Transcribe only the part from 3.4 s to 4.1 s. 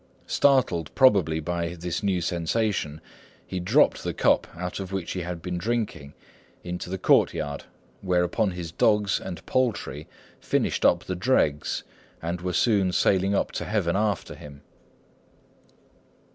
he dropped